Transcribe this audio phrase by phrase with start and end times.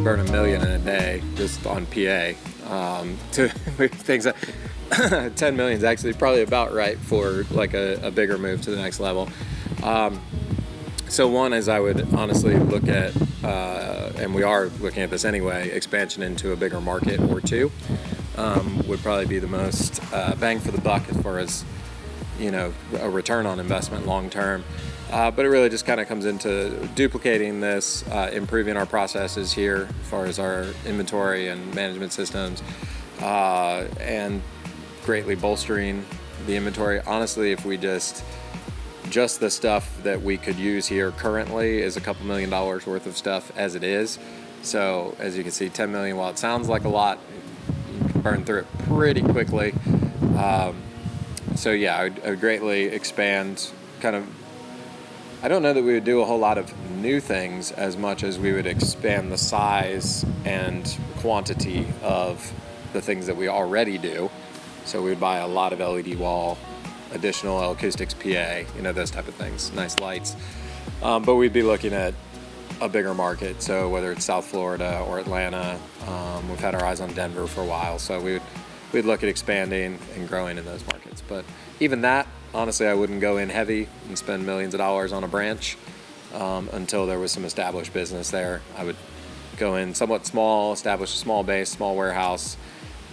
[0.00, 2.32] could burn a million in a day just on PA.
[2.70, 4.36] Um, to things that
[5.36, 8.76] 10 million is actually probably about right for like a, a bigger move to the
[8.76, 9.28] next level.
[9.82, 10.20] Um,
[11.08, 13.12] so one is I would honestly look at,
[13.44, 17.70] uh, and we are looking at this anyway, expansion into a bigger market or two
[18.36, 21.64] um, would probably be the most uh, bang for the buck as far as
[22.38, 24.64] you know a return on investment long term.
[25.10, 29.52] Uh, but it really just kind of comes into duplicating this, uh, improving our processes
[29.52, 32.62] here as far as our inventory and management systems,
[33.20, 34.40] uh, and
[35.04, 36.04] greatly bolstering
[36.46, 37.00] the inventory.
[37.00, 38.24] Honestly, if we just
[39.10, 43.06] just the stuff that we could use here currently is a couple million dollars worth
[43.06, 44.20] of stuff as it is.
[44.62, 47.18] So as you can see, 10 million, while it sounds like a lot,
[47.92, 49.74] you can burn through it pretty quickly.
[50.38, 50.80] Um,
[51.56, 53.70] so yeah, I would, I would greatly expand
[54.00, 54.26] kind of
[55.42, 58.24] I don't know that we would do a whole lot of new things as much
[58.24, 62.52] as we would expand the size and quantity of
[62.92, 64.30] the things that we already do.
[64.84, 66.58] So we would buy a lot of LED wall,
[67.12, 70.36] additional acoustics PA, you know, those type of things, nice lights.
[71.02, 72.12] Um, but we'd be looking at
[72.82, 73.62] a bigger market.
[73.62, 77.62] So whether it's South Florida or Atlanta, um, we've had our eyes on Denver for
[77.62, 77.98] a while.
[77.98, 78.42] So we would
[78.92, 81.22] we'd look at expanding and growing in those markets.
[81.26, 81.44] But
[81.78, 85.28] even that, honestly, I wouldn't go in heavy and spend millions of dollars on a
[85.28, 85.76] branch
[86.34, 88.62] um, until there was some established business there.
[88.76, 88.96] I would
[89.56, 92.56] go in somewhat small, establish a small base, small warehouse,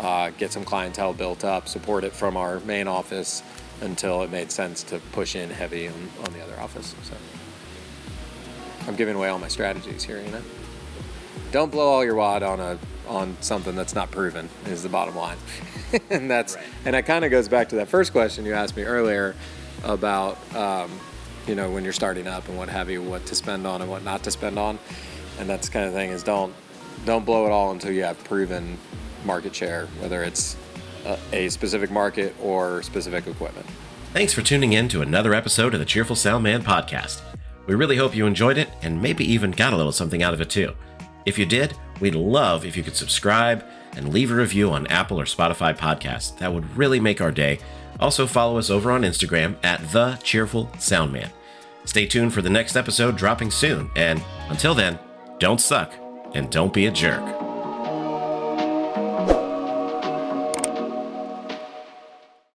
[0.00, 3.42] uh, get some clientele built up, support it from our main office
[3.80, 5.94] until it made sense to push in heavy on,
[6.26, 6.94] on the other office.
[7.02, 7.14] So
[8.86, 10.42] I'm giving away all my strategies here, you know.
[11.52, 15.16] Don't blow all your wad on a on something that's not proven is the bottom
[15.16, 15.36] line.
[16.10, 16.64] and that's right.
[16.84, 19.34] and that kind of goes back to that first question you asked me earlier
[19.84, 20.90] about um,
[21.46, 23.90] you know when you're starting up and what have you, what to spend on and
[23.90, 24.78] what not to spend on,
[25.38, 26.54] and that's the kind of thing is don't
[27.04, 28.78] don't blow it all until you have proven
[29.24, 30.56] market share, whether it's
[31.04, 33.66] a, a specific market or specific equipment.
[34.12, 37.20] Thanks for tuning in to another episode of the Cheerful Sound Man podcast.
[37.66, 40.40] We really hope you enjoyed it and maybe even got a little something out of
[40.40, 40.74] it too.
[41.26, 43.64] If you did, we'd love if you could subscribe
[43.96, 46.36] and leave a review on Apple or Spotify podcasts.
[46.38, 47.60] That would really make our day.
[48.00, 51.30] Also, follow us over on Instagram at The Cheerful Soundman.
[51.84, 54.98] Stay tuned for the next episode dropping soon, and until then,
[55.38, 55.94] don't suck
[56.34, 57.53] and don't be a jerk.